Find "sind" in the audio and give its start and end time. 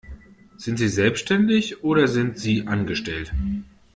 0.57-0.79, 2.07-2.39